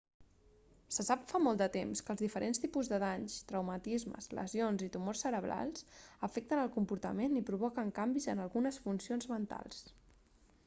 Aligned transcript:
se 0.95 1.03
sap 1.07 1.25
fa 1.31 1.39
molt 1.47 1.59
de 1.61 1.65
temps 1.73 1.99
que 2.05 2.11
els 2.13 2.21
diferents 2.21 2.61
tipus 2.63 2.87
de 2.93 2.97
danys 3.03 3.35
traumatismes 3.51 4.27
lesions 4.39 4.83
i 4.85 4.87
tumors 4.95 5.21
cerebrals 5.25 5.85
afecten 6.29 6.61
el 6.63 6.71
comportament 6.79 7.37
i 7.41 7.43
provoquen 7.51 7.91
canvis 7.99 8.27
en 8.35 8.41
algunes 8.47 8.81
funcions 8.87 9.29
mentals 9.35 9.85